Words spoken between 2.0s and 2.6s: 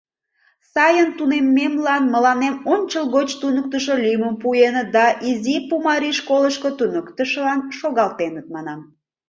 мыланем